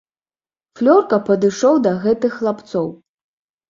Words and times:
Флёрка 0.79 1.21
падышоў 1.29 1.75
да 1.87 1.95
гэтых 2.09 2.31
хлапцоў. 2.41 2.95